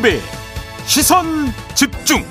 김종배 0.00 0.18
시선 0.86 1.26
집중. 1.74 2.24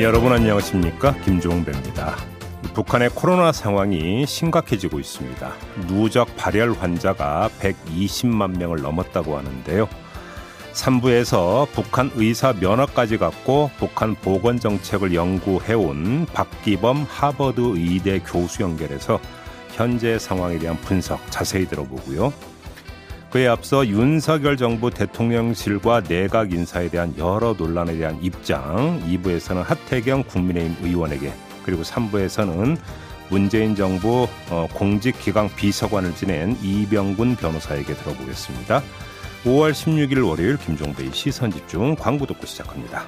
여러분 0.00 0.32
안녕하십니까? 0.32 1.14
김종배입니다. 1.16 2.16
북한의 2.72 3.10
코로나 3.10 3.52
상황이 3.52 4.24
심각해지고 4.26 4.98
있습니다. 5.00 5.52
누적 5.86 6.34
발열 6.36 6.72
환자가 6.72 7.50
120만 7.60 8.58
명을 8.58 8.80
넘었다고 8.80 9.36
하는데요. 9.36 9.88
3부에서 10.72 11.68
북한 11.72 12.10
의사 12.14 12.54
면허까지 12.54 13.18
갖고 13.18 13.70
북한 13.78 14.14
보건 14.14 14.58
정책을 14.58 15.14
연구해온 15.14 16.26
박기범 16.32 17.06
하버드 17.08 17.60
의대 17.76 18.18
교수 18.20 18.62
연결해서 18.62 19.20
현재 19.72 20.18
상황에 20.18 20.58
대한 20.58 20.76
분석 20.78 21.20
자세히 21.30 21.66
들어보고요. 21.68 22.32
그에 23.30 23.46
앞서 23.46 23.86
윤석열 23.86 24.56
정부 24.56 24.90
대통령실과 24.90 26.02
내각 26.02 26.52
인사에 26.52 26.88
대한 26.88 27.14
여러 27.16 27.54
논란에 27.56 27.96
대한 27.96 28.18
입장, 28.20 29.00
2부에서는 29.06 29.62
하태경 29.62 30.24
국민의힘 30.24 30.84
의원에게 30.84 31.32
그리고 31.64 31.82
3부에서는 31.82 32.76
문재인 33.30 33.76
정부 33.76 34.26
어, 34.50 34.66
공직기강 34.74 35.50
비서관을 35.54 36.16
지낸 36.16 36.56
이병군 36.60 37.36
변호사에게 37.36 37.94
들어보겠습니다. 37.94 38.82
5월 39.44 39.70
16일 39.70 40.28
월요일 40.28 40.56
김종배의 40.56 41.12
시선집중 41.12 41.94
광고 41.94 42.26
듣고 42.26 42.44
시작합니다. 42.46 43.06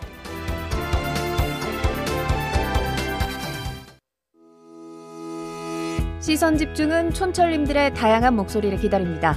시선 6.21 6.57
집중은 6.57 7.13
촌철님들의 7.13 7.95
다양한 7.95 8.37
목소리를 8.37 8.79
기다립니다. 8.79 9.37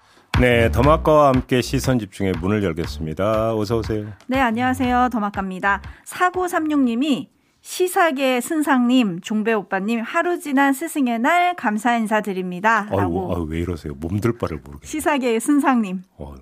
네, 0.39 0.71
더마카와 0.71 1.27
함께 1.27 1.61
시선 1.61 1.99
집중의 1.99 2.33
문을 2.41 2.63
열겠습니다. 2.63 3.55
어서 3.55 3.77
오세요. 3.77 4.07
네, 4.27 4.39
안녕하세요. 4.39 5.09
더마카입니다. 5.11 5.81
4936님이 6.05 7.27
시사계 7.61 8.41
순상님, 8.41 9.21
종배 9.21 9.53
오빠님 9.53 9.99
하루 10.01 10.39
지난 10.39 10.73
스승의 10.73 11.19
날 11.19 11.55
감사 11.55 11.95
인사드립니다. 11.95 12.87
라고. 12.89 13.35
아유, 13.35 13.43
왜 13.43 13.59
이러세요? 13.59 13.93
몸들 13.93 14.37
바를 14.39 14.59
모르겠 14.63 14.87
시사계의 14.87 15.39
순상님. 15.39 16.01
어, 16.17 16.33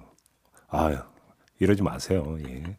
아유, 0.70 0.98
이러지 1.60 1.84
마세요. 1.84 2.38
예. 2.48 2.78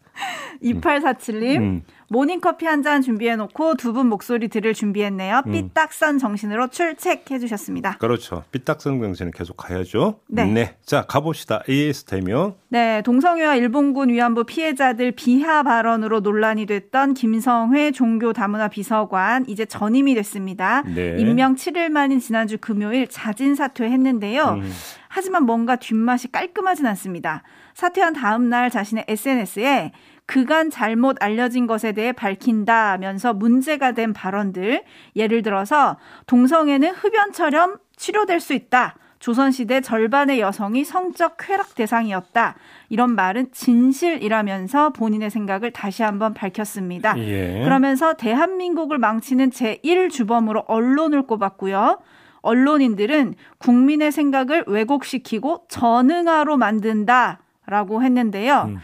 2847님, 0.62 1.56
음. 1.60 1.82
모닝커피 2.08 2.66
한 2.66 2.82
잔 2.82 3.02
준비해놓고 3.02 3.74
두 3.76 3.92
분 3.92 4.08
목소리 4.08 4.48
들을 4.48 4.72
준비했네요. 4.74 5.42
음. 5.46 5.52
삐딱선 5.52 6.18
정신으로 6.18 6.68
출첵해주셨습니다. 6.68 7.98
그렇죠. 7.98 8.44
삐딱선 8.52 9.00
정신을 9.00 9.32
계속 9.32 9.56
가야죠. 9.56 10.18
네. 10.28 10.44
네. 10.46 10.76
자, 10.84 11.02
가봅시다. 11.06 11.62
AS 11.68 12.04
대명. 12.04 12.54
네. 12.68 13.02
동성애와 13.02 13.56
일본군 13.56 14.08
위안부 14.08 14.44
피해자들 14.44 15.12
비하 15.12 15.62
발언으로 15.62 16.20
논란이 16.20 16.66
됐던 16.66 17.14
김성회 17.14 17.92
종교 17.92 18.32
다문화 18.32 18.68
비서관, 18.68 19.44
이제 19.48 19.64
전임이 19.64 20.14
됐습니다. 20.16 20.82
네. 20.82 21.16
임명 21.18 21.54
7일 21.54 21.90
만인 21.90 22.18
지난주 22.18 22.58
금요일 22.58 23.08
자진 23.08 23.54
사퇴했는데요. 23.54 24.60
음. 24.62 24.72
하지만 25.08 25.44
뭔가 25.44 25.76
뒷맛이 25.76 26.30
깔끔하진 26.30 26.86
않습니다. 26.86 27.42
사퇴한 27.74 28.12
다음 28.12 28.48
날 28.48 28.70
자신의 28.70 29.04
SNS에 29.08 29.92
그간 30.30 30.70
잘못 30.70 31.16
알려진 31.20 31.66
것에 31.66 31.90
대해 31.90 32.12
밝힌다면서 32.12 33.34
문제가 33.34 33.90
된 33.90 34.12
발언들 34.12 34.84
예를 35.16 35.42
들어서 35.42 35.96
동성애는 36.28 36.90
흡연처럼 36.90 37.78
치료될 37.96 38.38
수 38.38 38.54
있다. 38.54 38.94
조선시대 39.18 39.80
절반의 39.80 40.38
여성이 40.38 40.84
성적 40.84 41.34
쾌락 41.36 41.74
대상이었다. 41.74 42.54
이런 42.90 43.16
말은 43.16 43.48
진실이라면서 43.50 44.90
본인의 44.90 45.30
생각을 45.30 45.72
다시 45.72 46.04
한번 46.04 46.32
밝혔습니다. 46.32 47.18
예. 47.18 47.62
그러면서 47.64 48.14
대한민국을 48.14 48.98
망치는 48.98 49.50
제1주범으로 49.50 50.62
언론을 50.68 51.22
꼽았고요. 51.22 51.98
언론인들은 52.42 53.34
국민의 53.58 54.12
생각을 54.12 54.62
왜곡시키고 54.68 55.64
전응화로 55.68 56.56
만든다 56.56 57.40
라고 57.66 58.02
했는데요. 58.04 58.66
음. 58.68 58.78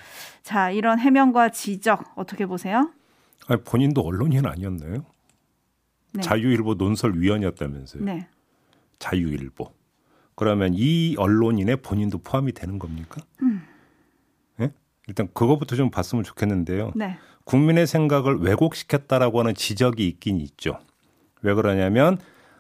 자, 0.47 0.71
이런 0.71 1.01
해명과 1.01 1.49
지적 1.49 2.13
어떻게 2.15 2.47
보세요? 2.47 2.93
아니, 3.49 3.61
본인도 3.65 4.03
언론인 4.03 4.47
아니었나요? 4.47 5.05
네. 6.13 6.23
자유일보 6.23 6.75
논설위원이었다면서요. 6.75 8.05
네. 8.05 8.29
자유일보. 9.01 9.73
그러면 10.37 10.75
이 10.77 11.17
언론인의 11.19 11.79
본인도 11.79 12.19
포함이 12.19 12.53
되는 12.53 12.79
겁니까? 12.79 13.21
음. 13.43 13.63
네? 14.57 14.71
일단 15.09 15.29
그거부터 15.35 15.75
좀 15.75 15.91
봤으면 15.91 16.23
좋겠는데요. 16.23 16.93
네. 16.95 17.19
국민의 17.43 17.89
생각을 17.89 18.39
왜곡시켰다라고 18.39 19.41
하는 19.41 19.53
지적이 19.53 20.07
있긴 20.07 20.37
있죠. 20.37 20.79
왜 21.43 21.55
그러냐면 21.55 22.19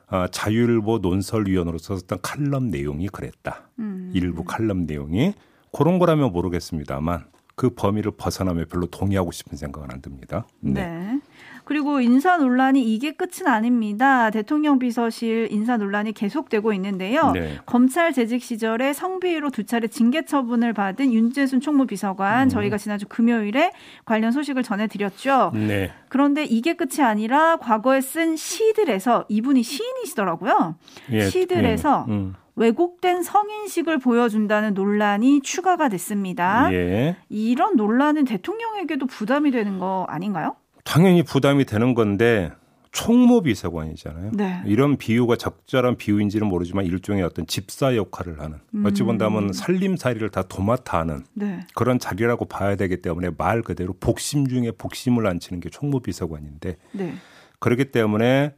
아, 0.08 0.26
자유일보 0.26 0.98
논설위원으로서 0.98 1.98
썼던 1.98 2.18
칼럼 2.20 2.72
내용이 2.72 3.06
그랬다. 3.10 3.68
음. 3.78 4.10
일부 4.12 4.42
칼럼 4.42 4.86
내용이 4.86 5.34
그런 5.70 6.00
거라면 6.00 6.32
모르겠습니다만 6.32 7.35
그 7.56 7.70
범위를 7.70 8.12
벗어나면 8.12 8.68
별로 8.68 8.86
동의하고 8.86 9.32
싶은 9.32 9.56
생각은 9.56 9.90
안 9.90 10.02
듭니다. 10.02 10.46
네. 10.60 10.86
네. 10.86 11.20
그리고 11.66 12.00
인사 12.00 12.36
논란이 12.36 12.80
이게 12.94 13.10
끝은 13.10 13.48
아닙니다. 13.48 14.30
대통령 14.30 14.78
비서실 14.78 15.48
인사 15.50 15.76
논란이 15.76 16.12
계속되고 16.12 16.72
있는데요. 16.74 17.32
네. 17.32 17.58
검찰 17.66 18.12
재직 18.12 18.40
시절에 18.40 18.92
성비위로 18.92 19.50
두 19.50 19.64
차례 19.64 19.88
징계 19.88 20.24
처분을 20.24 20.72
받은 20.72 21.12
윤재순 21.12 21.60
총무비서관 21.60 22.46
음. 22.46 22.48
저희가 22.48 22.78
지난주 22.78 23.06
금요일에 23.08 23.72
관련 24.04 24.30
소식을 24.30 24.62
전해드렸죠. 24.62 25.50
네. 25.54 25.90
그런데 26.08 26.44
이게 26.44 26.74
끝이 26.74 27.04
아니라 27.04 27.56
과거에 27.56 28.00
쓴 28.00 28.36
시들에서 28.36 29.24
이분이 29.28 29.64
시인이시더라고요. 29.64 30.76
예. 31.10 31.26
시들에서 31.28 32.04
음. 32.06 32.12
음. 32.12 32.34
왜곡된 32.54 33.24
성인식을 33.24 33.98
보여준다는 33.98 34.74
논란이 34.74 35.42
추가가 35.42 35.88
됐습니다. 35.88 36.72
예. 36.72 37.16
이런 37.28 37.74
논란은 37.74 38.24
대통령에게도 38.24 39.06
부담이 39.06 39.50
되는 39.50 39.80
거 39.80 40.06
아닌가요? 40.08 40.54
당연히 40.86 41.22
부담이 41.22 41.66
되는 41.66 41.94
건데 41.94 42.52
총무비서관이잖아요. 42.92 44.30
네. 44.32 44.62
이런 44.64 44.96
비유가 44.96 45.36
적절한 45.36 45.96
비유인지는 45.96 46.46
모르지만 46.46 46.86
일종의 46.86 47.24
어떤 47.24 47.46
집사 47.46 47.94
역할을 47.94 48.40
하는 48.40 48.58
음. 48.74 48.86
어찌 48.86 49.02
본다면 49.02 49.52
살림살이를 49.52 50.30
다 50.30 50.42
도맡아 50.42 51.00
하는 51.00 51.24
네. 51.34 51.60
그런 51.74 51.98
자리라고 51.98 52.46
봐야 52.46 52.76
되기 52.76 53.02
때문에 53.02 53.30
말 53.36 53.60
그대로 53.60 53.92
복심 54.00 54.48
중에 54.48 54.70
복심을 54.70 55.26
안치는 55.26 55.60
게 55.60 55.68
총무비서관인데 55.68 56.76
네. 56.92 57.14
그렇기 57.58 57.86
때문에 57.86 58.54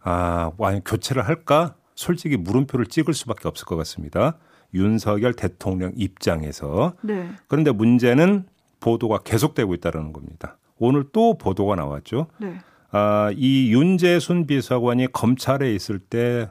아, 0.00 0.52
와연 0.56 0.80
교체를 0.82 1.26
할까? 1.26 1.74
솔직히 1.94 2.36
물음표를 2.36 2.86
찍을 2.86 3.12
수밖에 3.12 3.48
없을 3.48 3.66
것 3.66 3.76
같습니다. 3.76 4.38
윤석열 4.72 5.34
대통령 5.34 5.92
입장에서. 5.96 6.94
네. 7.02 7.28
그런데 7.48 7.70
문제는 7.70 8.46
보도가 8.80 9.18
계속되고 9.18 9.74
있다는 9.74 10.12
겁니다. 10.12 10.56
오늘 10.78 11.04
또 11.12 11.36
보도가 11.38 11.74
나왔죠. 11.76 12.26
네. 12.38 12.58
아, 12.90 13.30
이 13.36 13.72
윤재순 13.72 14.46
비서관이 14.46 15.08
검찰에 15.12 15.74
있을 15.74 15.98
때 15.98 16.50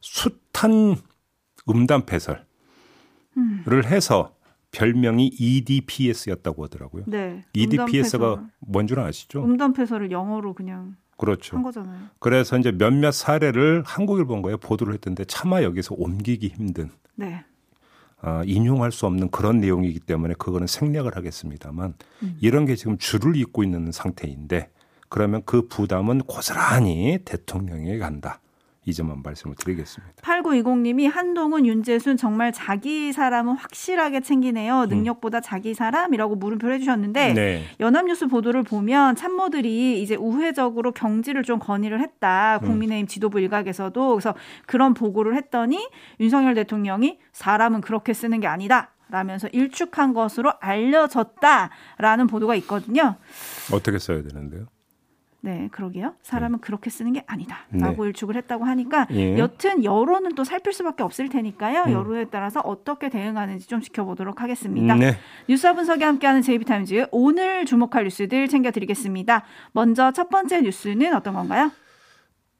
숱한 0.00 0.96
음담 1.68 2.06
패설을 2.06 2.44
음. 3.36 3.64
해서 3.84 4.34
별명이 4.70 5.30
EDPS였다고 5.38 6.64
하더라고요. 6.64 7.04
네. 7.06 7.44
EDPS가 7.52 8.44
뭔 8.60 8.86
줄 8.86 9.00
아시죠? 9.00 9.44
음담 9.44 9.72
패설을 9.72 10.10
영어로 10.10 10.54
그냥 10.54 10.96
그렇죠. 11.16 11.56
한 11.56 11.62
거잖아요. 11.62 11.98
그래서 12.18 12.58
이제 12.58 12.72
몇몇 12.72 13.12
사례를 13.12 13.82
한국일보인가에 13.86 14.56
보도를 14.56 14.94
했던데 14.94 15.24
차마 15.26 15.62
여기서 15.62 15.94
옮기기 15.96 16.48
힘든. 16.48 16.90
네. 17.14 17.44
아, 18.26 18.42
인용할 18.46 18.90
수 18.90 19.04
없는 19.04 19.30
그런 19.30 19.60
내용이기 19.60 20.00
때문에 20.00 20.32
그거는 20.38 20.66
생략을 20.66 21.14
하겠습니다만 21.14 21.92
음. 22.22 22.38
이런 22.40 22.64
게 22.64 22.74
지금 22.74 22.96
줄을 22.96 23.36
잇고 23.36 23.62
있는 23.62 23.92
상태인데 23.92 24.70
그러면 25.10 25.42
그 25.44 25.68
부담은 25.68 26.22
고스란히 26.22 27.18
대통령에게 27.26 27.98
간다. 27.98 28.40
이 28.86 28.92
점만 28.92 29.22
말씀을 29.22 29.56
드리겠습니다. 29.56 30.14
8920님이 30.22 31.10
한동훈, 31.10 31.66
윤재순 31.66 32.16
정말 32.16 32.52
자기 32.52 33.12
사람은 33.12 33.54
확실하게 33.54 34.20
챙기네요. 34.20 34.82
음. 34.82 34.88
능력보다 34.88 35.40
자기 35.40 35.74
사람이라고 35.74 36.36
물음표를 36.36 36.74
해주셨는데 36.76 37.32
네. 37.32 37.62
연합뉴스 37.80 38.26
보도를 38.26 38.62
보면 38.62 39.16
참모들이 39.16 40.02
이제 40.02 40.16
우회적으로 40.16 40.92
경지를 40.92 41.42
좀 41.42 41.58
건의를 41.58 42.00
했다. 42.00 42.58
음. 42.62 42.68
국민의힘 42.68 43.06
지도부 43.06 43.40
일각에서도 43.40 44.08
그래서 44.10 44.34
그런 44.66 44.94
보고를 44.94 45.36
했더니 45.36 45.88
윤석열 46.20 46.54
대통령이 46.54 47.18
사람은 47.32 47.80
그렇게 47.80 48.12
쓰는 48.12 48.40
게 48.40 48.46
아니다. 48.46 48.90
라면서 49.10 49.48
일축한 49.48 50.12
것으로 50.12 50.52
알려졌다라는 50.60 52.26
보도가 52.26 52.54
있거든요. 52.56 53.16
어떻게 53.72 53.98
써야 53.98 54.22
되는데요? 54.22 54.66
네, 55.44 55.68
그러게요. 55.72 56.14
사람은 56.22 56.58
네. 56.58 56.60
그렇게 56.62 56.88
쓰는 56.88 57.12
게 57.12 57.22
아니다라고 57.26 58.02
네. 58.02 58.08
일축을 58.08 58.34
했다고 58.36 58.64
하니까 58.64 59.06
예. 59.10 59.36
여튼 59.36 59.84
여론은 59.84 60.36
또 60.36 60.42
살필 60.42 60.72
수밖에 60.72 61.02
없을 61.02 61.28
테니까요. 61.28 61.82
음. 61.86 61.92
여론에 61.92 62.24
따라서 62.30 62.60
어떻게 62.60 63.10
대응하는지 63.10 63.68
좀 63.68 63.82
지켜보도록 63.82 64.40
하겠습니다. 64.40 64.94
네. 64.94 65.18
뉴스와 65.46 65.74
분석이 65.74 66.02
함께하는 66.02 66.40
제이비타임즈 66.40 67.08
오늘 67.10 67.66
주목할 67.66 68.04
뉴스들 68.04 68.48
챙겨드리겠습니다. 68.48 69.44
먼저 69.72 70.12
첫 70.12 70.30
번째 70.30 70.62
뉴스는 70.62 71.14
어떤 71.14 71.34
건가요? 71.34 71.70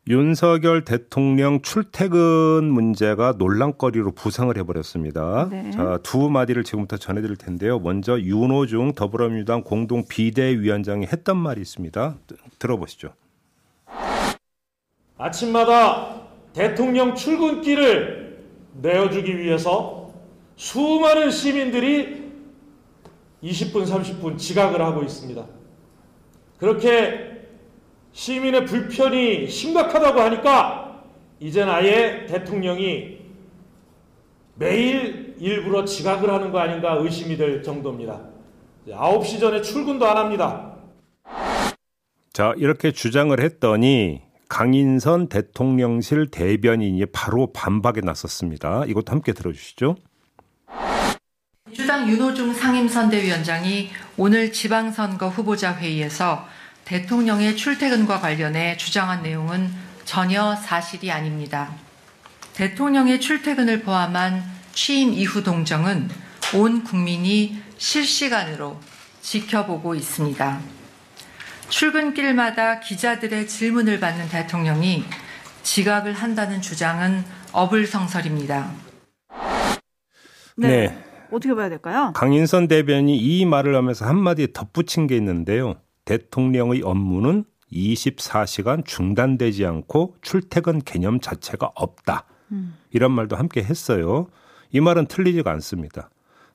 윤석열 0.06 0.84
대통령 0.84 1.62
출퇴근 1.62 2.64
문제가 2.64 3.32
논란거리로 3.38 4.12
부상을 4.12 4.54
해버렸습니다. 4.58 5.48
네. 5.50 5.70
자, 5.70 5.98
두 6.02 6.28
마디를 6.28 6.62
지금부터 6.62 6.98
전해드릴 6.98 7.36
텐데요. 7.36 7.78
먼저 7.78 8.20
윤호중 8.20 8.92
더불어민주당 8.94 9.62
공동 9.62 10.04
비대위원장이 10.06 11.06
했던 11.06 11.38
말이 11.38 11.62
있습니다. 11.62 12.16
들어보시죠. 12.58 13.14
아침마다 15.16 16.20
대통령 16.52 17.14
출근길을 17.14 18.44
내어주기 18.82 19.38
위해서 19.38 20.12
수많은 20.56 21.30
시민들이 21.30 22.24
20분, 23.42 23.86
30분 23.86 24.36
지각을 24.36 24.82
하고 24.82 25.02
있습니다. 25.02 25.46
그렇게 26.58 27.33
시민의 28.14 28.64
불편이 28.64 29.49
심각하다고 29.50 30.20
하니까 30.20 31.02
이젠 31.40 31.69
아예 31.69 32.26
대통령이 32.26 33.19
매일 34.55 35.34
일부러 35.38 35.84
지각을 35.84 36.32
하는 36.32 36.52
거 36.52 36.61
아닌가 36.61 36.94
의심이 36.94 37.37
될 37.37 37.62
정도입니다. 37.62 38.20
9시 38.88 39.40
전에 39.40 39.61
출근도 39.61 40.06
안 40.06 40.16
합니다. 40.16 40.76
자, 42.32 42.55
이렇게 42.56 42.93
주장을 42.93 43.38
했더니 43.38 44.22
강인선 44.49 45.28
대통령실 45.28 46.31
대변인이 46.31 47.05
바로 47.06 47.52
반박에 47.52 48.00
나섰습니다. 48.02 48.84
이것도 48.87 49.10
함께 49.10 49.32
들어주시죠. 49.32 49.96
민주당 51.67 52.08
윤호중 52.08 52.55
상임선대위원장이 52.55 53.88
오늘 54.17 54.52
지방선거 54.52 55.28
후보자 55.28 55.75
회의에서 55.75 56.46
대통령의 56.84 57.56
출퇴근과 57.56 58.20
관련해 58.20 58.76
주장한 58.76 59.22
내용은 59.22 59.70
전혀 60.04 60.54
사실이 60.54 61.10
아닙니다. 61.10 61.72
대통령의 62.54 63.20
출퇴근을 63.20 63.82
포함한 63.82 64.44
취임 64.72 65.12
이후 65.12 65.42
동정은 65.42 66.08
온 66.54 66.84
국민이 66.84 67.58
실시간으로 67.78 68.78
지켜보고 69.22 69.94
있습니다. 69.94 70.60
출근길마다 71.70 72.81
기자들의 72.81 73.48
질문을 73.48 73.98
받는 73.98 74.28
대통령이 74.28 75.04
지각을 75.62 76.12
한다는 76.12 76.60
주장은 76.60 77.25
어불성설입니다. 77.52 78.70
네. 80.56 80.69
네. 80.69 81.04
어떻게 81.32 81.54
봐야 81.54 81.69
될까요? 81.69 82.12
강인선 82.14 82.69
대변이 82.69 83.16
이 83.16 83.44
말을 83.46 83.75
하면서 83.75 84.04
한마디 84.04 84.52
덧붙인 84.52 85.06
게 85.06 85.16
있는데요. 85.16 85.76
대통령의 86.04 86.82
업무는 86.82 87.44
24시간 87.72 88.84
중단되지 88.84 89.66
않고 89.66 90.16
출퇴근 90.22 90.80
개념 90.80 91.20
자체가 91.20 91.72
없다. 91.74 92.26
음. 92.52 92.76
이런 92.90 93.12
말도 93.12 93.36
함께 93.36 93.62
했어요. 93.62 94.28
이 94.70 94.80
말은 94.80 95.06
틀리지가 95.06 95.50
않습니다. 95.52 96.10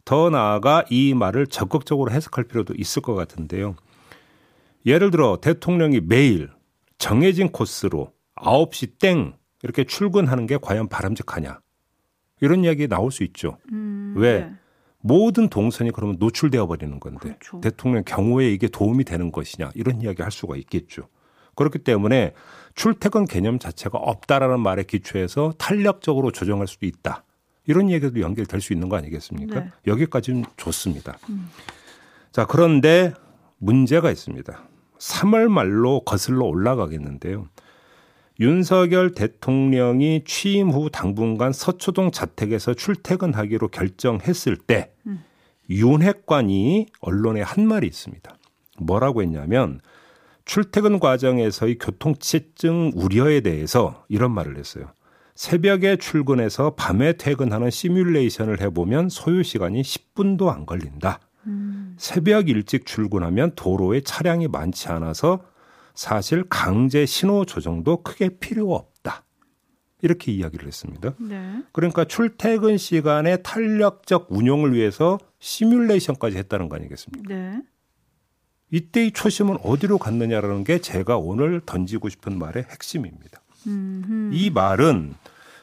더 0.05 0.29
나아가 0.29 0.85
이 0.89 1.13
말을 1.13 1.47
적극적으로 1.47 2.11
해석할 2.11 2.45
필요도 2.45 2.73
있을 2.77 3.01
것 3.01 3.15
같은데요. 3.15 3.75
예를 4.85 5.11
들어 5.11 5.37
대통령이 5.41 6.01
매일 6.01 6.49
정해진 6.97 7.51
코스로 7.51 8.13
9시 8.35 8.99
땡 8.99 9.33
이렇게 9.61 9.83
출근하는 9.83 10.47
게 10.47 10.57
과연 10.61 10.87
바람직하냐. 10.87 11.59
이런 12.41 12.63
이야기 12.63 12.87
나올 12.87 13.11
수 13.11 13.23
있죠. 13.23 13.57
음, 13.71 14.13
왜? 14.15 14.39
네. 14.39 14.53
모든 15.01 15.49
동선이 15.49 15.91
그러면 15.91 16.17
노출되어 16.19 16.67
버리는 16.67 16.99
건데 16.99 17.19
그렇죠. 17.19 17.61
대통령 17.61 18.03
경우에 18.03 18.49
이게 18.51 18.67
도움이 18.67 19.05
되는 19.05 19.31
것이냐 19.31 19.71
이런 19.75 20.01
이야기 20.01 20.21
할 20.21 20.31
수가 20.31 20.57
있겠죠. 20.57 21.07
그렇기 21.55 21.79
때문에 21.79 22.33
출퇴근 22.75 23.25
개념 23.25 23.59
자체가 23.59 23.97
없다라는 23.97 24.59
말에 24.61 24.83
기초해서 24.83 25.53
탄력적으로 25.57 26.31
조정할 26.31 26.67
수도 26.67 26.85
있다. 26.85 27.23
이런 27.65 27.89
얘기도 27.89 28.21
연결될 28.21 28.61
수 28.61 28.73
있는 28.73 28.89
거 28.89 28.97
아니겠습니까? 28.97 29.59
네. 29.59 29.69
여기까지는 29.85 30.45
좋습니다. 30.57 31.17
음. 31.29 31.49
자, 32.31 32.45
그런데 32.45 33.13
문제가 33.57 34.09
있습니다. 34.09 34.63
3월 34.97 35.49
말로 35.49 36.01
거슬러 36.01 36.45
올라가겠는데요. 36.45 37.47
윤석열 38.39 39.11
대통령이 39.11 40.23
취임 40.25 40.69
후 40.69 40.89
당분간 40.89 41.51
서초동 41.51 42.11
자택에서 42.11 42.73
출퇴근하기로 42.73 43.67
결정했을 43.67 44.55
때 44.55 44.93
음. 45.07 45.23
윤핵관이 45.69 46.87
언론에 47.01 47.41
한 47.41 47.67
말이 47.67 47.85
있습니다. 47.85 48.33
뭐라고 48.79 49.21
했냐면 49.21 49.81
출퇴근 50.45 50.99
과정에서의 50.99 51.77
교통체증 51.77 52.93
우려에 52.95 53.41
대해서 53.41 54.05
이런 54.07 54.31
말을 54.31 54.57
했어요. 54.57 54.91
새벽에 55.35 55.97
출근해서 55.97 56.75
밤에 56.75 57.13
퇴근하는 57.13 57.69
시뮬레이션을 57.69 58.61
해보면 58.61 59.09
소요 59.09 59.43
시간이 59.43 59.81
10분도 59.81 60.47
안 60.47 60.65
걸린다. 60.65 61.19
음. 61.45 61.95
새벽 61.97 62.49
일찍 62.49 62.85
출근하면 62.85 63.51
도로에 63.55 64.01
차량이 64.01 64.47
많지 64.47 64.87
않아서 64.89 65.43
사실 65.99 66.45
강제 66.47 67.05
신호 67.05 67.43
조정도 67.43 68.03
크게 68.03 68.39
필요 68.39 68.73
없다. 68.73 69.25
이렇게 70.01 70.31
이야기를 70.31 70.65
했습니다. 70.65 71.13
네. 71.19 71.61
그러니까 71.73 72.05
출퇴근 72.05 72.77
시간의 72.77 73.43
탄력적 73.43 74.27
운용을 74.29 74.73
위해서 74.73 75.19
시뮬레이션까지 75.39 76.37
했다는 76.37 76.69
거 76.69 76.77
아니겠습니까? 76.77 77.35
네. 77.35 77.61
이때의 78.71 79.11
초심은 79.11 79.57
어디로 79.61 79.97
갔느냐라는 79.97 80.63
게 80.63 80.79
제가 80.79 81.17
오늘 81.17 81.59
던지고 81.65 82.07
싶은 82.07 82.39
말의 82.39 82.63
핵심입니다. 82.69 83.41
음흠. 83.67 84.29
이 84.31 84.51
말은 84.51 85.15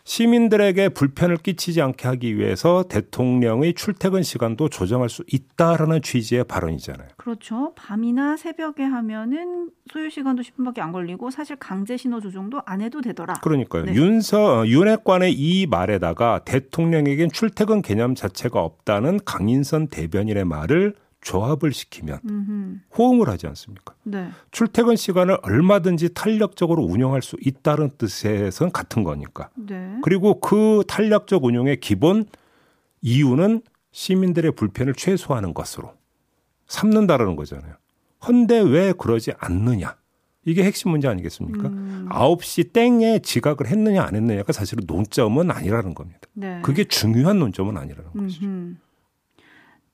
시민들에게 0.07 0.91
불편을 0.91 1.39
끼치지 1.39 1.83
않게 1.83 2.07
하기 2.07 2.39
위해서 2.39 2.85
대통령의 2.85 3.75
출퇴근 3.75 4.23
시간도 4.23 4.69
조정할 4.69 5.09
수 5.09 5.25
있다라는 5.27 6.01
취지의 6.01 6.45
발언이잖아요. 6.45 7.09
그렇죠. 7.17 7.73
밤이나 7.75 8.37
새벽에 8.37 8.85
하면은 8.85 9.71
소요 9.93 10.09
시간도 10.09 10.45
10분밖에 10.45 10.79
안 10.79 10.93
걸리고 10.93 11.31
사실 11.31 11.57
강제 11.57 11.97
신호 11.97 12.21
조정도 12.21 12.63
안 12.67 12.83
해도 12.83 13.01
되더라. 13.01 13.35
그러니까요. 13.43 13.87
네. 13.87 13.95
윤서 13.95 14.61
어, 14.61 14.67
윤핵관의 14.67 15.33
이 15.33 15.67
말에다가 15.67 16.41
대통령에겐 16.45 17.31
출퇴근 17.33 17.83
개념 17.83 18.15
자체가 18.15 18.63
없다는 18.63 19.19
강인선 19.25 19.89
대변인의 19.89 20.45
말을 20.45 20.95
조합을 21.27 21.73
시키면 21.73 22.21
음흠. 22.25 22.79
호응을 22.97 23.29
하지 23.29 23.49
않습니까? 23.49 23.95
네. 24.05 24.31
출퇴근 24.53 24.95
시간을 24.95 25.39
얼마든지 25.43 26.15
탄력적으로 26.15 26.85
운영할 26.85 27.21
수 27.21 27.37
있다는 27.45 27.91
뜻에선 27.99 28.71
같은 28.71 29.03
거니까. 29.03 29.51
네. 29.57 29.97
그리고 30.05 30.39
그 30.39 30.85
탄력적 30.87 31.45
운용의 31.45 31.81
기본 31.81 32.27
이유는 33.03 33.63
시민들의 33.91 34.53
불편을 34.53 34.95
최소화하는 34.95 35.53
것으로 35.53 35.95
삼는다라는 36.69 37.35
거잖아요. 37.35 37.75
헌데 38.27 38.61
왜 38.61 38.93
그러지 38.93 39.33
않느냐? 39.39 39.97
이게 40.45 40.63
핵심 40.63 40.93
문제 40.93 41.09
아니겠습니까? 41.09 41.69
음. 41.69 42.09
9시 42.09 42.73
땡에 42.73 43.19
지각을 43.19 43.67
했느냐 43.67 44.05
안 44.05 44.15
했느냐가 44.15 44.53
사실은 44.53 44.85
논점은 44.87 45.51
아니라는 45.51 45.93
겁니다. 45.93 46.21
네. 46.35 46.61
그게 46.63 46.85
중요한 46.85 47.41
논점은 47.41 47.77
아니라는 47.77 48.11
음흠. 48.15 48.23
것이죠. 48.27 48.47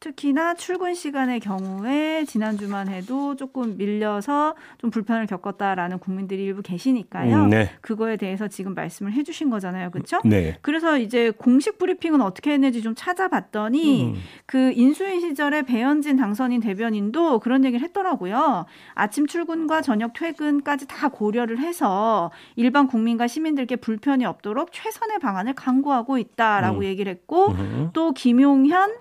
특히나 0.03 0.55
출근 0.55 0.95
시간의 0.95 1.39
경우에 1.39 2.25
지난주만 2.25 2.89
해도 2.89 3.37
조금 3.37 3.77
밀려서 3.77 4.57
좀 4.79 4.91
불편을 4.91 5.27
겪었다라는 5.29 6.01
국민들이 6.01 6.43
일부 6.43 6.61
계시니까요. 6.61 7.45
음, 7.45 7.51
네. 7.51 7.71
그거에 7.81 8.17
대해서 8.17 8.49
지금 8.49 8.75
말씀을 8.75 9.13
해주신 9.13 9.49
거잖아요, 9.49 9.91
그렇죠? 9.91 10.19
네. 10.25 10.59
그래서 10.61 10.99
이제 10.99 11.31
공식 11.31 11.79
브리핑은 11.79 12.21
어떻게 12.21 12.51
했는지 12.53 12.83
좀 12.83 12.95
찾아봤더니 12.97 14.07
음. 14.07 14.15
그 14.45 14.73
인수인 14.75 15.21
시절에 15.21 15.63
배현진 15.63 16.17
당선인 16.17 16.61
대변인도 16.61 17.39
그런 17.39 17.65
얘기를 17.65 17.85
했더라고요. 17.85 18.67
아침 18.95 19.29
출근과 19.29 19.83
저녁 19.83 20.15
퇴근까지 20.15 20.89
다 20.89 21.09
고려를 21.11 21.59
해서 21.61 22.33
일반 22.57 22.89
국민과 22.89 23.29
시민들께 23.29 23.77
불편이 23.77 24.25
없도록 24.25 24.73
최선의 24.73 25.21
방안을 25.21 25.53
강구하고 25.55 26.19
있다라고 26.19 26.79
음. 26.79 26.85
얘기를 26.85 27.13
했고 27.13 27.53
음. 27.53 27.91
또 27.93 28.13
김용현 28.13 28.97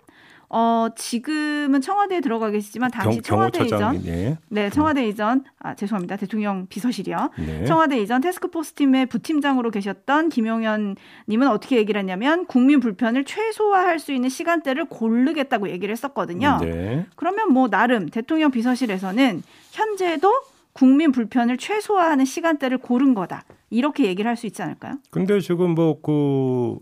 어, 0.54 0.90
지금은 0.96 1.80
청와대에 1.80 2.20
들어가 2.20 2.50
계시지만 2.50 2.92
당시 2.92 3.22
경, 3.22 3.38
청와대 3.38 3.64
이전 3.66 4.06
예. 4.06 4.38
네, 4.50 4.70
청와대 4.70 5.08
이전 5.08 5.46
아, 5.60 5.76
죄송합니다. 5.76 6.18
대통령 6.18 6.68
비서실이요. 6.68 7.32
네. 7.38 7.66
청와대 7.66 7.98
이전 8.00 8.20
테스크포스 8.20 8.74
팀의 8.74 9.06
부팀장으로 9.06 9.72
계셨던 9.72 10.28
김용현 10.28 10.98
님은 11.30 11.48
어떻게 11.48 11.78
얘기를 11.78 11.98
했냐면 12.00 12.46
국민 12.48 12.82
불편을 12.82 13.24
최소화할 13.24 14.00
수 14.00 14.12
있는 14.12 14.28
시간대를 14.28 14.86
고르겠다고 14.86 15.70
얘기를 15.70 15.94
했었거든요. 15.94 16.58
네. 16.62 17.06
그러면 17.16 17.54
뭐 17.54 17.70
나름 17.70 18.10
대통령 18.10 18.52
비서실에서는 18.52 19.44
현재도 19.72 20.34
국민 20.74 21.14
불편을 21.14 21.58
최소화하는 21.58 22.26
시간대를 22.26 22.78
고른 22.80 23.14
거다. 23.14 23.44
이렇게 23.70 24.06
얘기를 24.06 24.28
할 24.28 24.36
수 24.36 24.48
있지 24.48 24.62
않을까요? 24.62 24.96
근데 25.12 25.40
지금 25.40 25.76
뭐그 25.76 26.80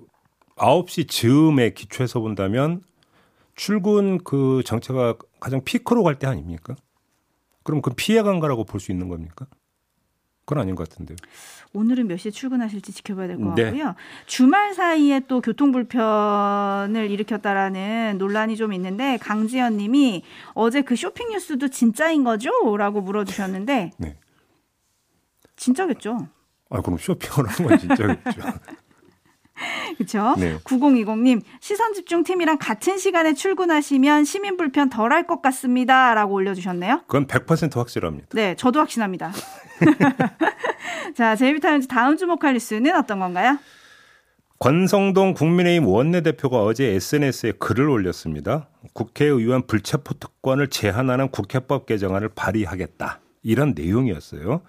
9시 0.55 1.07
즈음에 1.07 1.69
기초해서 1.71 2.19
본다면 2.19 2.81
출근 3.59 4.19
그 4.23 4.63
정체가 4.65 5.15
가장 5.41 5.61
피크로 5.61 6.03
갈 6.03 6.17
때 6.17 6.27
아닙니까? 6.27 6.75
그럼 7.63 7.81
그 7.81 7.91
피해간 7.93 8.39
거라고 8.39 8.63
볼 8.63 8.79
수 8.79 8.93
있는 8.93 9.09
겁니까? 9.09 9.47
그건 10.45 10.63
아닌 10.63 10.75
것 10.75 10.87
같은데요. 10.87 11.17
오늘은 11.73 12.07
몇 12.07 12.17
시에 12.17 12.31
출근하실지 12.31 12.93
지켜봐야 12.93 13.27
될것 13.27 13.55
네. 13.55 13.63
같고요. 13.65 13.95
주말 14.27 14.73
사이에 14.73 15.19
또 15.27 15.41
교통 15.41 15.73
불편을 15.73 17.11
일으켰다라는 17.11 18.15
논란이 18.17 18.55
좀 18.55 18.71
있는데 18.71 19.17
강지연 19.17 19.75
님이 19.75 20.23
어제 20.53 20.81
그 20.81 20.95
쇼핑 20.95 21.29
뉴스도 21.29 21.67
진짜인 21.67 22.23
거죠? 22.23 22.49
라고 22.77 23.01
물어주셨는데 23.01 23.91
네. 23.97 24.17
진짜겠죠. 25.57 26.29
아, 26.69 26.81
그럼 26.81 26.97
쇼핑을 26.97 27.49
한건 27.49 27.77
진짜겠죠. 27.77 28.41
그렇죠? 29.97 30.35
네. 30.37 30.57
9020님 30.59 31.41
시선 31.59 31.93
집중 31.93 32.23
팀이랑 32.23 32.57
같은 32.59 32.97
시간에 32.97 33.33
출근하시면 33.33 34.23
시민 34.25 34.57
불편 34.57 34.89
덜 34.89 35.11
할 35.11 35.27
것 35.27 35.41
같습니다라고 35.41 36.33
올려주셨네요. 36.33 37.01
그건 37.07 37.27
100% 37.27 37.75
확실합니다. 37.75 38.27
네, 38.33 38.55
저도 38.55 38.79
확신합니다. 38.79 39.31
자, 41.15 41.35
제이비타임즈 41.35 41.87
다음 41.87 42.17
주목할 42.17 42.53
뉴스는 42.53 42.95
어떤 42.95 43.19
건가요? 43.19 43.57
권성동 44.59 45.33
국민의힘 45.35 45.87
원내대표가 45.87 46.63
어제 46.63 46.85
SNS에 46.87 47.53
글을 47.59 47.89
올렸습니다. 47.89 48.67
국회의원 48.93 49.65
불체포 49.65 50.15
특권을 50.15 50.67
제한하는 50.67 51.29
국회법 51.29 51.85
개정안을 51.85 52.29
발의하겠다. 52.35 53.21
이런 53.43 53.73
내용이었어요. 53.75 54.61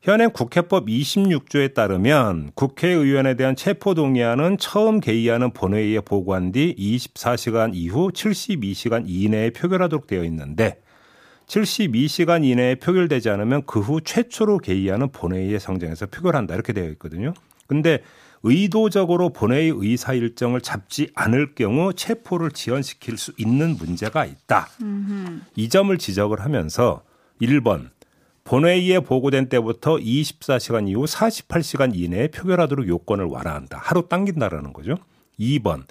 현행 0.00 0.30
국회법 0.30 0.86
26조에 0.86 1.74
따르면 1.74 2.52
국회의원에 2.54 3.34
대한 3.34 3.56
체포동의안은 3.56 4.58
처음 4.58 5.00
개의하는 5.00 5.52
본회의에 5.52 6.00
보고한 6.00 6.52
뒤 6.52 6.74
24시간 6.78 7.72
이후 7.74 8.10
72시간 8.12 9.04
이내에 9.06 9.50
표결하도록 9.50 10.06
되어 10.06 10.22
있는데 10.24 10.80
72시간 11.48 12.44
이내에 12.44 12.76
표결되지 12.76 13.28
않으면 13.30 13.66
그 13.66 13.80
후 13.80 14.00
최초로 14.00 14.58
개의하는 14.58 15.10
본회의에 15.10 15.58
상정해서 15.58 16.06
표결한다 16.06 16.54
이렇게 16.54 16.72
되어 16.72 16.88
있거든요. 16.90 17.34
근데 17.66 18.02
의도적으로 18.44 19.30
본회의 19.30 19.72
의사 19.74 20.12
일정을 20.12 20.60
잡지 20.60 21.10
않을 21.16 21.56
경우 21.56 21.92
체포를 21.92 22.52
지연시킬 22.52 23.18
수 23.18 23.32
있는 23.36 23.76
문제가 23.76 24.24
있다. 24.24 24.68
음흠. 24.80 25.40
이 25.56 25.68
점을 25.68 25.96
지적을 25.98 26.40
하면서 26.40 27.02
1번 27.42 27.90
본회의에 28.48 29.00
보고된 29.00 29.50
때부터 29.50 29.96
24시간 29.96 30.88
이후 30.88 31.04
48시간 31.04 31.94
이내에 31.94 32.28
표결하도록 32.28 32.88
요건을 32.88 33.26
완화한다. 33.26 33.78
하루 33.78 34.08
당긴다라는 34.08 34.72
거죠. 34.72 34.94
2번 35.38 35.82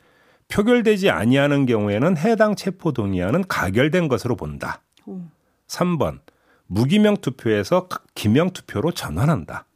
표결되지 0.48 1.12
아니하는 1.12 1.68
경우에는 1.68 2.18
해당 2.18 2.56
체포 2.56 2.94
동의안은 2.94 3.44
가결된 3.48 4.08
것으로 4.08 4.36
본다. 4.36 4.82
오. 5.06 5.22
3번 5.68 6.22
무기명 6.66 7.18
투표에서 7.18 7.90
기명 8.16 8.50
투표로 8.50 8.92
전환한다. 8.92 9.68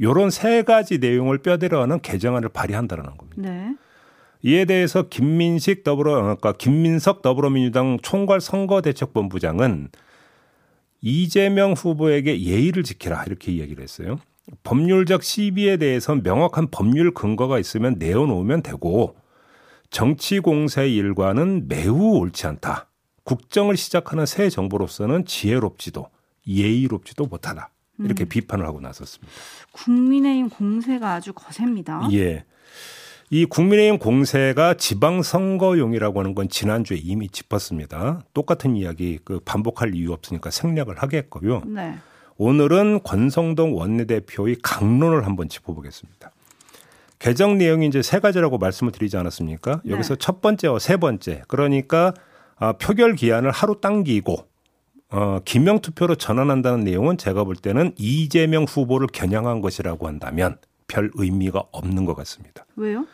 요런 0.00 0.30
세 0.30 0.64
가지 0.64 0.98
내용을 0.98 1.38
뼈대로 1.38 1.80
하는 1.80 2.00
개정안을 2.00 2.48
발의한다는 2.48 3.16
겁니다. 3.16 3.48
네. 3.48 3.76
이에 4.42 4.64
대해서 4.64 5.08
김민식 5.08 5.84
더불어 5.84 6.20
그러니까 6.20 6.52
김민석 6.52 7.22
더불어민주당 7.22 7.98
총괄 8.02 8.40
선거대책본부장은 8.40 9.90
이재명 11.06 11.74
후보에게 11.74 12.40
예의를 12.40 12.82
지키라 12.82 13.24
이렇게 13.24 13.52
이야기를 13.52 13.82
했어요. 13.82 14.18
법률적 14.62 15.22
시비에 15.22 15.76
대해서 15.76 16.14
명확한 16.14 16.68
법률 16.70 17.12
근거가 17.12 17.58
있으면 17.58 17.96
내어놓으면 17.98 18.62
되고 18.62 19.14
정치 19.90 20.40
공세 20.40 20.88
일과는 20.88 21.68
매우 21.68 22.16
옳지 22.16 22.46
않다. 22.46 22.88
국정을 23.24 23.76
시작하는 23.76 24.24
새 24.24 24.48
정부로서는 24.48 25.26
지혜롭지도 25.26 26.08
예의롭지도 26.46 27.26
못하다. 27.26 27.70
이렇게 27.98 28.24
음. 28.24 28.28
비판을 28.28 28.66
하고 28.66 28.80
나섰습니다. 28.80 29.30
국민의힘 29.72 30.48
공세가 30.48 31.12
아주 31.12 31.34
거셉니다. 31.34 32.08
예. 32.12 32.44
이 33.34 33.46
국민의힘 33.46 33.98
공세가 33.98 34.74
지방선거용이라고 34.74 36.20
하는 36.20 36.36
건 36.36 36.48
지난주에 36.48 36.98
이미 37.02 37.28
짚었습니다. 37.28 38.20
똑같은 38.32 38.76
이야기 38.76 39.18
그 39.24 39.40
반복할 39.44 39.96
이유 39.96 40.12
없으니까 40.12 40.52
생략을 40.52 40.98
하겠고요. 40.98 41.62
네. 41.66 41.96
오늘은 42.36 43.02
권성동 43.02 43.76
원내대표의 43.76 44.58
강론을 44.62 45.26
한번 45.26 45.48
짚어보겠습니다. 45.48 46.30
개정 47.18 47.58
내용이 47.58 47.88
이제 47.88 48.02
세 48.02 48.20
가지라고 48.20 48.58
말씀을 48.58 48.92
드리지 48.92 49.16
않았습니까? 49.16 49.80
네. 49.84 49.90
여기서 49.90 50.14
첫 50.14 50.40
번째와 50.40 50.78
세 50.78 50.96
번째. 50.96 51.42
그러니까 51.48 52.14
아, 52.54 52.74
표결 52.74 53.16
기한을 53.16 53.50
하루 53.50 53.80
당기고 53.80 54.46
어, 55.10 55.40
기명 55.44 55.80
투표로 55.80 56.14
전환한다는 56.14 56.84
내용은 56.84 57.18
제가 57.18 57.42
볼 57.42 57.56
때는 57.56 57.94
이재명 57.98 58.62
후보를 58.62 59.08
겨냥한 59.08 59.60
것이라고 59.60 60.06
한다면 60.06 60.56
별 60.86 61.10
의미가 61.14 61.64
없는 61.72 62.04
것 62.04 62.14
같습니다. 62.14 62.64
왜요? 62.76 63.04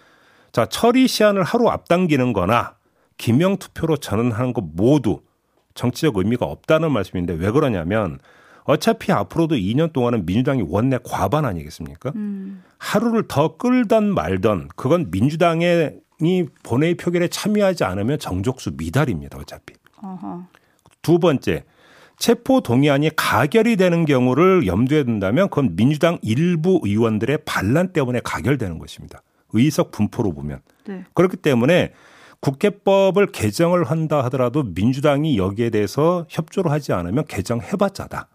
자, 0.53 0.67
처리 0.67 1.07
시한을 1.07 1.43
하루 1.43 1.69
앞당기는 1.69 2.33
거나 2.33 2.75
기명 3.17 3.57
투표로 3.57 3.99
전환하는 3.99 4.53
것 4.53 4.65
모두 4.75 5.21
정치적 5.75 6.17
의미가 6.17 6.47
없다는 6.47 6.91
말씀인데 6.93 7.35
왜 7.35 7.51
그러냐면 7.51 8.19
어차피 8.65 9.13
앞으로도 9.13 9.57
2년 9.57 9.93
동안은 9.93 10.27
민주당이 10.27 10.65
원내 10.69 10.99
과반 11.05 11.45
아니겠습니까? 11.45 12.13
음. 12.15 12.63
하루를 12.79 13.27
더 13.29 13.57
끌던 13.57 14.15
말던 14.15 14.69
그건 14.77 15.11
민주당이 15.11 15.91
본회의 16.63 16.95
표결에 16.95 17.29
참여하지 17.29 17.85
않으면 17.85 18.19
정족수 18.19 18.73
미달입니다. 18.77 19.39
어차피. 19.39 19.75
어허. 20.03 20.45
두 21.03 21.19
번째, 21.19 21.65
체포 22.19 22.61
동의안이 22.61 23.11
가결이 23.17 23.77
되는 23.77 24.05
경우를 24.05 24.67
염두에 24.67 25.05
둔다면 25.05 25.49
그건 25.49 25.75
민주당 25.75 26.19
일부 26.23 26.81
의원들의 26.83 27.39
반란 27.47 27.93
때문에 27.93 28.21
가결되는 28.23 28.79
것입니다. 28.79 29.23
의석 29.53 29.91
분포로 29.91 30.33
보면. 30.33 30.61
네. 30.87 31.05
그렇기 31.15 31.37
때문에 31.39 31.93
국회법을 32.41 33.27
개정을 33.27 33.85
한다 33.85 34.25
하더라도 34.25 34.63
민주당이 34.63 35.37
여기에 35.37 35.71
대해서 35.71 36.27
협조를 36.29 36.71
하지 36.71 36.93
않으면 36.93 37.25
개정해봤자다. 37.27 38.29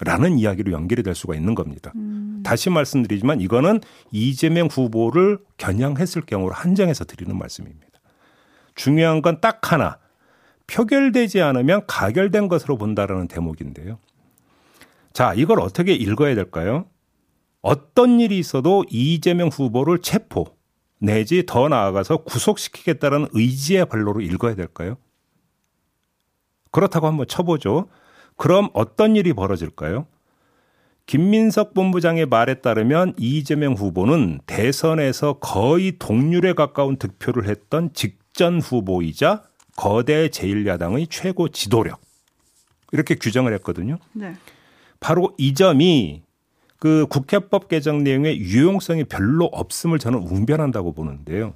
라는 0.00 0.38
이야기로 0.38 0.70
연결이 0.70 1.02
될 1.02 1.16
수가 1.16 1.34
있는 1.34 1.56
겁니다. 1.56 1.92
음. 1.96 2.40
다시 2.44 2.70
말씀드리지만 2.70 3.40
이거는 3.40 3.80
이재명 4.12 4.68
후보를 4.70 5.38
겨냥했을 5.56 6.22
경우로 6.22 6.54
한정해서 6.54 7.04
드리는 7.04 7.36
말씀입니다. 7.36 7.86
중요한 8.76 9.22
건 9.22 9.40
딱 9.40 9.72
하나. 9.72 9.98
표결되지 10.68 11.40
않으면 11.42 11.82
가결된 11.88 12.46
것으로 12.48 12.76
본다라는 12.76 13.26
대목인데요. 13.26 13.98
자, 15.12 15.34
이걸 15.34 15.60
어떻게 15.60 15.94
읽어야 15.94 16.34
될까요? 16.36 16.86
어떤 17.60 18.20
일이 18.20 18.38
있어도 18.38 18.84
이재명 18.88 19.48
후보를 19.48 19.98
체포 20.00 20.57
내지 20.98 21.44
더 21.46 21.68
나아가서 21.68 22.18
구속시키겠다는 22.18 23.28
의지의 23.32 23.86
발로로 23.86 24.20
읽어야 24.20 24.54
될까요? 24.54 24.96
그렇다고 26.70 27.06
한번 27.06 27.26
쳐보죠. 27.26 27.88
그럼 28.36 28.68
어떤 28.72 29.16
일이 29.16 29.32
벌어질까요? 29.32 30.06
김민석 31.06 31.72
본부장의 31.72 32.26
말에 32.26 32.60
따르면 32.60 33.14
이재명 33.16 33.72
후보는 33.72 34.40
대선에서 34.46 35.38
거의 35.38 35.96
동률에 35.98 36.52
가까운 36.52 36.96
득표를 36.96 37.48
했던 37.48 37.92
직전 37.94 38.60
후보이자 38.60 39.44
거대 39.74 40.28
제1야당의 40.28 41.06
최고 41.08 41.48
지도력 41.48 42.00
이렇게 42.92 43.14
규정을 43.14 43.54
했거든요. 43.54 43.98
네. 44.12 44.34
바로 45.00 45.34
이 45.38 45.54
점이 45.54 46.22
그 46.78 47.06
국회법 47.08 47.68
개정 47.68 48.04
내용의 48.04 48.38
유용성이 48.38 49.04
별로 49.04 49.46
없음을 49.46 49.98
저는 49.98 50.20
웅변한다고 50.20 50.92
보는데요. 50.92 51.54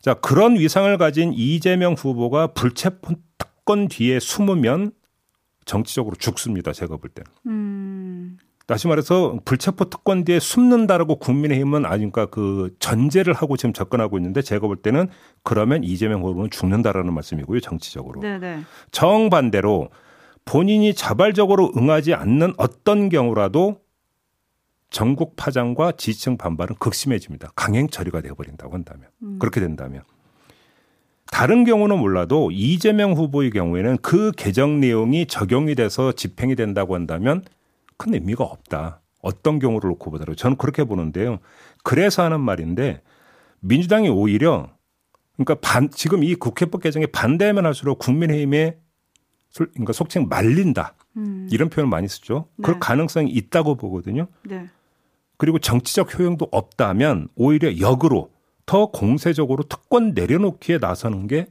자, 0.00 0.14
그런 0.14 0.58
위상을 0.58 0.96
가진 0.98 1.32
이재명 1.34 1.94
후보가 1.94 2.48
불체포 2.48 3.14
특권 3.38 3.88
뒤에 3.88 4.20
숨으면 4.20 4.92
정치적으로 5.64 6.14
죽습니다. 6.16 6.72
제가 6.72 6.96
볼 6.96 7.10
때는. 7.10 7.30
음. 7.46 8.38
다시 8.66 8.88
말해서 8.88 9.38
불체포 9.44 9.90
특권 9.90 10.24
뒤에 10.24 10.40
숨는다라고 10.40 11.16
국민의힘은 11.16 11.84
아니까 11.84 12.26
그 12.26 12.74
전제를 12.78 13.34
하고 13.34 13.58
지금 13.58 13.74
접근하고 13.74 14.16
있는데 14.18 14.40
제가 14.40 14.66
볼 14.66 14.76
때는 14.76 15.08
그러면 15.42 15.84
이재명 15.84 16.22
후보는 16.22 16.50
죽는다라는 16.50 17.12
말씀이고요. 17.12 17.60
정치적으로. 17.60 18.20
네네. 18.20 18.60
정반대로 18.90 19.90
본인이 20.46 20.94
자발적으로 20.94 21.72
응하지 21.76 22.14
않는 22.14 22.54
어떤 22.56 23.10
경우라도 23.10 23.83
전국 24.94 25.34
파장과 25.34 25.94
지층 25.96 26.38
반발은 26.38 26.76
극심해집니다. 26.76 27.50
강행 27.56 27.88
처리가 27.88 28.20
되어버린다고 28.20 28.74
한다면. 28.74 29.08
음. 29.24 29.40
그렇게 29.40 29.60
된다면. 29.60 30.02
다른 31.32 31.64
경우는 31.64 31.98
몰라도 31.98 32.52
이재명 32.52 33.14
후보의 33.14 33.50
경우에는 33.50 33.98
그 34.02 34.30
개정 34.36 34.78
내용이 34.78 35.26
적용이 35.26 35.74
돼서 35.74 36.12
집행이 36.12 36.54
된다고 36.54 36.94
한다면 36.94 37.42
큰 37.96 38.14
의미가 38.14 38.44
없다. 38.44 39.00
어떤 39.20 39.58
경우를 39.58 39.90
놓고 39.90 40.12
보더라도 40.12 40.36
저는 40.36 40.56
그렇게 40.58 40.84
보는데요. 40.84 41.40
그래서 41.82 42.22
하는 42.22 42.38
말인데 42.40 43.02
민주당이 43.60 44.08
오히려 44.10 44.68
그러니까 45.32 45.56
반, 45.60 45.90
지금 45.90 46.22
이 46.22 46.36
국회법 46.36 46.82
개정에 46.82 47.06
반대하면 47.06 47.66
할수록 47.66 47.98
국민의힘에 47.98 48.78
그러니까 49.56 49.92
속칭 49.92 50.28
말린다. 50.28 50.94
음. 51.16 51.48
이런 51.50 51.68
표현을 51.68 51.90
많이 51.90 52.06
쓰죠. 52.06 52.46
네. 52.58 52.62
그럴 52.62 52.78
가능성이 52.78 53.32
있다고 53.32 53.74
보거든요. 53.74 54.28
네. 54.44 54.68
그리고 55.36 55.58
정치적 55.58 56.18
효용도 56.18 56.48
없다면 56.50 57.28
오히려 57.34 57.78
역으로 57.78 58.30
더 58.66 58.86
공세적으로 58.86 59.64
특권 59.64 60.12
내려놓기에 60.14 60.78
나서는 60.78 61.26
게 61.26 61.48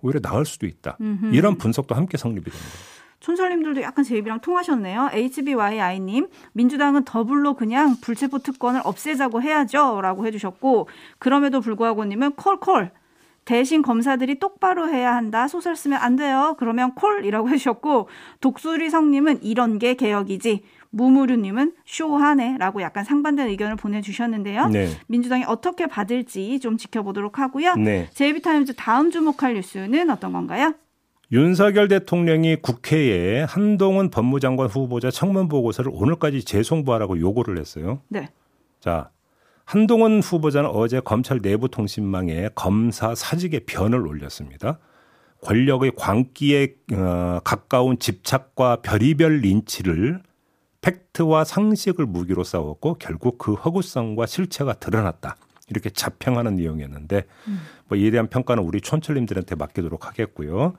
오히려 0.00 0.20
나을 0.20 0.44
수도 0.44 0.66
있다. 0.66 0.96
음흠. 1.00 1.34
이런 1.34 1.56
분석도 1.56 1.94
함께 1.94 2.16
성립이 2.16 2.44
됩니다. 2.44 2.92
촌철님들도 3.20 3.82
약간 3.82 4.04
제 4.04 4.16
입이랑 4.16 4.40
통하셨네요. 4.40 5.10
HBYI님, 5.12 6.26
민주당은 6.54 7.04
더블로 7.04 7.54
그냥 7.54 7.96
불체포 8.00 8.40
특권을 8.40 8.80
없애자고 8.82 9.40
해야죠. 9.40 10.00
라고 10.00 10.26
해주셨고, 10.26 10.88
그럼에도 11.20 11.60
불구하고님은 11.60 12.32
콜콜. 12.32 12.90
대신 13.44 13.82
검사들이 13.82 14.40
똑바로 14.40 14.88
해야 14.88 15.14
한다. 15.14 15.46
소설 15.46 15.76
쓰면 15.76 16.00
안 16.00 16.16
돼요. 16.16 16.56
그러면 16.58 16.94
콜이라고 16.96 17.48
해주셨고, 17.50 18.08
독수리 18.40 18.90
성님은 18.90 19.44
이런 19.44 19.78
게 19.78 19.94
개혁이지. 19.94 20.64
무무류님은 20.92 21.72
쇼하네라고 21.84 22.82
약간 22.82 23.04
상반된 23.04 23.48
의견을 23.48 23.76
보내주셨는데요. 23.76 24.68
네. 24.68 24.88
민주당이 25.08 25.44
어떻게 25.44 25.86
받을지 25.86 26.60
좀 26.60 26.76
지켜보도록 26.76 27.38
하고요. 27.38 27.74
네. 27.74 28.08
JB 28.12 28.30
TIMES 28.30 28.74
다음 28.76 29.10
주목할 29.10 29.54
뉴스는 29.54 30.10
어떤 30.10 30.32
건가요? 30.32 30.74
윤석열 31.32 31.88
대통령이 31.88 32.56
국회에 32.56 33.44
한동훈 33.44 34.10
법무장관 34.10 34.68
후보자 34.68 35.10
청문 35.10 35.48
보고서를 35.48 35.90
오늘까지 35.94 36.44
재송부하라고 36.44 37.18
요구를 37.18 37.58
했어요. 37.58 38.02
네. 38.08 38.28
자, 38.80 39.10
한동훈 39.64 40.20
후보자는 40.20 40.68
어제 40.68 41.00
검찰 41.00 41.40
내부 41.40 41.68
통신망에 41.68 42.50
검사 42.54 43.14
사직의 43.14 43.60
변을 43.60 44.06
올렸습니다. 44.06 44.78
권력의 45.40 45.92
광기에 45.96 46.74
어, 46.92 47.40
가까운 47.42 47.98
집착과 47.98 48.82
별의별 48.82 49.38
린치를 49.38 50.20
팩트와 50.82 51.44
상식을 51.44 52.06
무기로 52.06 52.44
싸웠고 52.44 52.94
결국 52.98 53.38
그 53.38 53.54
허구성과 53.54 54.26
실체가 54.26 54.74
드러났다. 54.74 55.36
이렇게 55.68 55.88
자평하는 55.88 56.56
내용이었는데 56.56 57.24
음. 57.48 57.60
뭐 57.88 57.96
이에 57.96 58.10
대한 58.10 58.28
평가는 58.28 58.62
우리 58.62 58.80
촌철님들한테 58.80 59.54
맡기도록 59.54 60.06
하겠고요. 60.06 60.74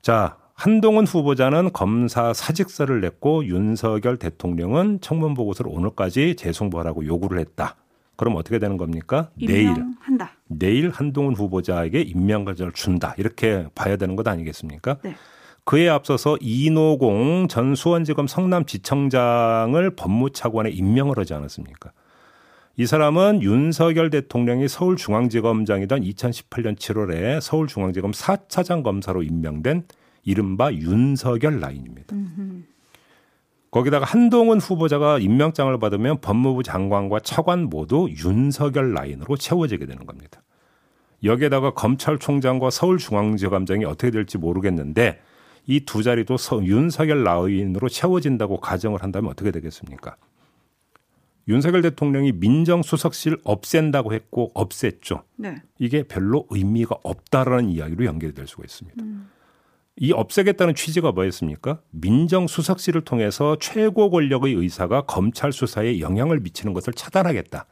자, 0.00 0.36
한동훈 0.54 1.06
후보자는 1.06 1.72
검사 1.72 2.32
사직서를 2.32 3.00
냈고 3.00 3.44
윤석열 3.44 4.16
대통령은 4.16 5.00
청문 5.00 5.34
보고서를 5.34 5.70
오늘까지 5.72 6.36
재송부하라고 6.36 7.06
요구를 7.06 7.38
했다. 7.38 7.76
그럼 8.16 8.36
어떻게 8.36 8.58
되는 8.58 8.76
겁니까? 8.76 9.30
내일 9.36 9.74
한다. 10.00 10.32
내일 10.46 10.90
한동훈 10.90 11.34
후보자에게 11.34 12.02
임명관절을 12.02 12.72
준다. 12.72 13.14
이렇게 13.18 13.66
봐야 13.74 13.96
되는 13.96 14.16
것 14.16 14.26
아니겠습니까? 14.28 14.98
네. 15.02 15.16
그에 15.64 15.88
앞서서 15.88 16.36
이노공 16.40 17.46
전 17.48 17.74
수원지검 17.74 18.26
성남지청장을 18.26 19.96
법무차관에 19.96 20.70
임명을 20.70 21.18
하지 21.18 21.34
않았습니까? 21.34 21.92
이 22.76 22.86
사람은 22.86 23.42
윤석열 23.42 24.10
대통령이 24.10 24.66
서울중앙지검장이던 24.66 26.00
2018년 26.00 26.76
7월에 26.76 27.40
서울중앙지검 27.40 28.12
4차장 28.12 28.82
검사로 28.82 29.22
임명된 29.22 29.84
이른바 30.24 30.72
윤석열 30.72 31.60
라인입니다. 31.60 32.16
거기다가 33.70 34.04
한동훈 34.04 34.58
후보자가 34.58 35.18
임명장을 35.18 35.78
받으면 35.78 36.20
법무부 36.20 36.62
장관과 36.62 37.20
차관 37.20 37.64
모두 37.64 38.08
윤석열 38.10 38.92
라인으로 38.94 39.36
채워지게 39.36 39.86
되는 39.86 40.06
겁니다. 40.06 40.42
여기에다가 41.24 41.72
검찰총장과 41.72 42.70
서울중앙지검장이 42.70 43.84
어떻게 43.84 44.10
될지 44.10 44.38
모르겠는데 44.38 45.20
이 45.66 45.80
두 45.84 46.02
자리도 46.02 46.36
윤석열 46.64 47.24
라인으로 47.24 47.88
채워진다고 47.88 48.60
가정을 48.60 49.02
한다면 49.02 49.30
어떻게 49.30 49.50
되겠습니까? 49.50 50.16
윤석열 51.48 51.82
대통령이 51.82 52.32
민정수석실 52.32 53.38
없앤다고 53.42 54.12
했고 54.12 54.52
없앴죠. 54.54 55.24
네. 55.36 55.62
이게 55.78 56.04
별로 56.04 56.46
의미가 56.50 56.96
없다라는 57.02 57.68
이야기로 57.70 58.04
연결될 58.04 58.46
수가 58.46 58.62
있습니다. 58.64 59.02
음. 59.02 59.28
이 59.96 60.12
없애겠다는 60.12 60.74
취지가 60.74 61.12
뭐였습니까? 61.12 61.80
민정수석실을 61.90 63.02
통해서 63.02 63.56
최고 63.60 64.08
권력의 64.10 64.54
의사가 64.54 65.02
검찰 65.02 65.52
수사에 65.52 66.00
영향을 66.00 66.40
미치는 66.40 66.72
것을 66.72 66.92
차단하겠다. 66.94 67.66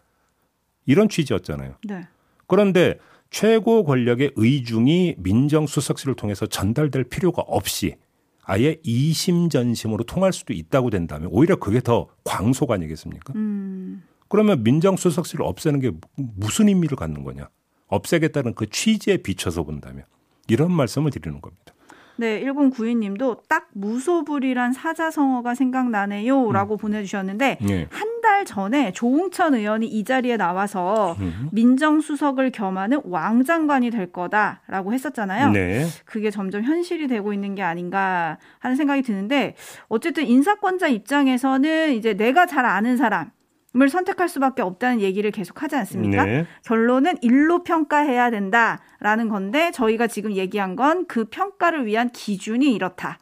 이런 0.87 1.09
취지였잖아요. 1.09 1.77
네. 1.85 2.09
그런데 2.47 2.99
최고 3.31 3.85
권력의 3.85 4.33
의중이 4.35 5.17
민정수석실을 5.19 6.15
통해서 6.15 6.47
전달될 6.47 7.05
필요가 7.05 7.43
없이 7.43 7.97
아예 8.43 8.77
이심전심으로 8.83 10.05
통할 10.05 10.33
수도 10.33 10.53
있다고 10.53 10.91
된다면 10.91 11.29
오히려 11.33 11.57
그게 11.57 11.81
더 11.81 12.09
광속 12.25 12.73
아니겠습니까? 12.73 13.33
음. 13.37 14.03
그러면 14.29 14.63
민정수석실을 14.65 15.45
없애는 15.45 15.81
게 15.81 15.93
무슨 16.17 16.69
의미를 16.69 16.97
갖는 16.97 17.25
거냐? 17.25 17.49
없애겠다는 17.87 18.55
그 18.55 18.69
취지에 18.69 19.19
비춰서 19.19 19.63
본다면 19.63 20.05
이런 20.49 20.73
말씀을 20.73 21.11
드리는 21.11 21.41
겁니다. 21.41 21.75
네, 22.17 22.45
1092님도 22.45 23.49
딱 23.49 23.69
무소불이란 23.73 24.73
사자성어가 24.73 25.55
생각나네요. 25.55 26.53
라고 26.53 26.75
음. 26.75 26.79
보내주셨는데, 26.79 27.59
네. 27.63 27.87
한 27.91 28.10
달 28.21 28.45
전에 28.45 28.93
조홍천 28.93 29.55
의원이 29.55 29.87
이 29.87 30.05
자리에 30.05 30.37
나와서 30.37 31.17
음. 31.21 31.49
민정수석을 31.53 32.51
겸하는 32.51 33.01
왕장관이 33.05 33.91
될 33.91 34.13
거다라고 34.13 34.93
했었잖아요. 34.93 35.51
네. 35.53 35.87
그게 36.05 36.31
점점 36.31 36.63
현실이 36.63 37.09
되고 37.09 37.33
있는 37.33 37.55
게 37.55 37.63
아닌가 37.63 38.39
하는 38.59 38.77
생각이 38.77 39.03
드는데, 39.03 39.55
어쨌든 39.89 40.27
인사권자 40.27 40.89
입장에서는 40.89 41.93
이제 41.95 42.15
내가 42.15 42.47
잘 42.47 42.65
아는 42.65 42.97
사람, 42.97 43.31
을 43.77 43.89
선택할 43.89 44.29
수밖에 44.29 44.63
없다는 44.63 45.01
얘기를 45.01 45.31
계속 45.31 45.63
하지 45.63 45.77
않습니까? 45.77 46.25
네. 46.25 46.45
결론은 46.65 47.15
일로 47.23 47.63
평가해야 47.63 48.31
된다라는 48.33 49.29
건데 49.29 49.71
저희가 49.71 50.09
지금 50.09 50.33
얘기한 50.33 50.75
건 50.75 51.05
그 51.07 51.27
평가를 51.27 51.87
위한 51.87 52.11
기준이 52.11 52.75
이렇다라는 52.75 53.17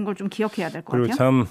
네. 0.00 0.04
걸좀 0.04 0.28
기억해야 0.28 0.68
될 0.70 0.82
것 0.82 0.92
같아요. 0.92 1.02
그리고 1.02 1.16
참 1.16 1.46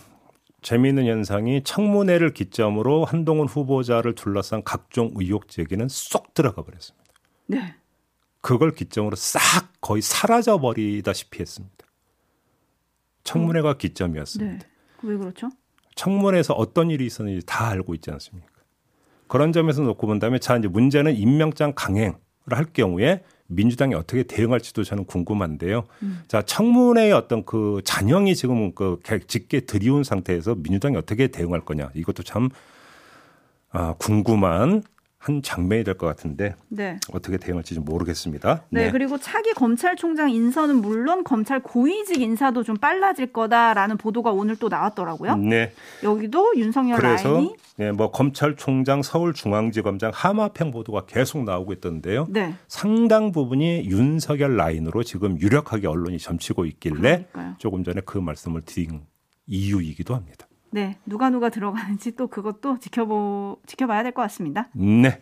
재미있는 0.67 1.05
현상이 1.05 1.63
청문회를 1.63 2.33
기점으로 2.33 3.05
한동훈 3.05 3.47
후보자를 3.47 4.15
둘러싼 4.15 4.65
각종 4.65 5.11
의혹 5.15 5.47
제기는 5.47 5.87
쏙 5.87 6.33
들어가 6.33 6.61
버렸습니다. 6.61 7.05
네. 7.45 7.73
그걸 8.41 8.73
기점으로 8.73 9.15
싹 9.15 9.39
거의 9.79 10.01
사라져 10.01 10.59
버리다시피 10.59 11.39
했습니다. 11.39 11.87
청문회가 13.23 13.71
음. 13.71 13.77
기점이었습니다. 13.77 14.57
네. 14.57 14.59
왜 15.03 15.15
그렇죠? 15.15 15.49
청문회에서 15.95 16.53
어떤 16.55 16.91
일이 16.91 17.05
있었는지 17.05 17.45
다 17.45 17.69
알고 17.69 17.95
있지 17.95 18.11
않습니까? 18.11 18.51
그런 19.29 19.53
점에서 19.53 19.83
놓고 19.83 20.05
본다면 20.05 20.41
자 20.41 20.57
이제 20.57 20.67
문제는 20.67 21.15
임명장 21.15 21.75
강행을 21.77 22.17
할 22.49 22.65
경우에 22.73 23.23
민주당이 23.47 23.93
어떻게 23.95 24.23
대응할지도 24.23 24.83
저는 24.83 25.05
궁금한데요. 25.05 25.83
음. 26.03 26.23
자 26.27 26.41
청문회의 26.41 27.11
어떤 27.13 27.45
그 27.45 27.81
잔영이 27.83 28.35
지금 28.35 28.73
그 28.73 28.99
짙게 29.27 29.61
들이운 29.61 30.03
상태에서 30.03 30.55
민주당이 30.55 30.97
어떻게 30.97 31.27
대응할 31.27 31.61
거냐 31.61 31.89
이것도 31.93 32.23
참 32.23 32.49
아, 33.71 33.93
궁금한 33.97 34.83
한 35.27 35.41
장면이 35.41 35.83
될 35.83 35.97
것 35.97 36.07
같은데 36.07 36.55
네. 36.69 36.99
어떻게 37.11 37.37
대응할지 37.37 37.75
좀 37.75 37.83
모르겠습니다. 37.83 38.63
네, 38.69 38.85
네, 38.85 38.91
그리고 38.91 39.17
차기 39.17 39.51
검찰총장 39.53 40.29
인선은 40.29 40.77
물론 40.77 41.23
검찰 41.23 41.59
고위직 41.59 42.21
인사도 42.21 42.63
좀 42.63 42.77
빨라질 42.77 43.33
거다라는 43.33 43.97
보도가 43.97 44.31
오늘 44.31 44.55
또 44.55 44.69
나왔더라고요. 44.69 45.35
네. 45.37 45.73
여기도 46.03 46.53
윤석열 46.55 46.97
그래서 46.97 47.33
라인이 47.33 47.55
네, 47.77 47.91
뭐 47.91 48.11
검찰총장, 48.11 49.03
서울중앙지검장 49.03 50.11
하마평 50.13 50.71
보도가 50.71 51.05
계속 51.05 51.43
나오고 51.43 51.73
있던데요. 51.73 52.27
네. 52.29 52.53
상당 52.67 53.31
부분이 53.31 53.85
윤석열 53.85 54.55
라인으로 54.55 55.03
지금 55.03 55.39
유력하게 55.39 55.87
언론이 55.87 56.19
점치고 56.19 56.65
있길래 56.65 57.25
그러니까요. 57.31 57.55
조금 57.57 57.83
전에 57.83 58.01
그 58.05 58.17
말씀을 58.17 58.61
드린 58.61 59.01
이유이기도 59.45 60.15
합니다. 60.15 60.46
네, 60.69 60.97
누가 61.05 61.29
누가 61.29 61.49
들어가는지 61.49 62.15
또 62.15 62.27
그것도 62.27 62.79
지켜보 62.79 63.59
지켜봐야 63.65 64.03
될 64.03 64.11
것 64.11 64.21
같습니다. 64.23 64.67
네. 64.73 65.19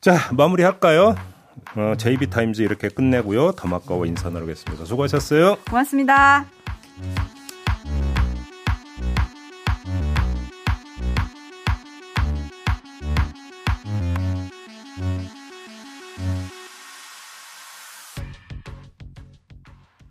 자, 0.00 0.16
마무리할까요? 0.32 1.14
어, 1.76 1.94
JB 1.96 2.30
타임즈 2.30 2.62
이렇게 2.62 2.88
끝내고요. 2.88 3.52
더마카와 3.52 4.06
인사 4.06 4.28
나누겠습니다. 4.30 4.84
수고하셨어요. 4.84 5.56
고맙습니다. 5.68 6.46